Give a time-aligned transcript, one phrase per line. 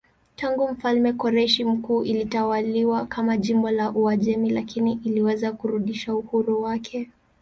[0.35, 7.09] Tangu mfalme Koreshi Mkuu ilitawaliwa kama jimbo la Uajemi lakini iliweza kurudisha uhuru wake.